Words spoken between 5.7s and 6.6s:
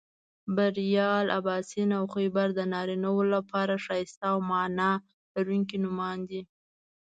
نومونه دي